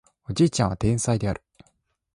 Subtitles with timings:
[0.27, 1.43] おじいちゃんは天才である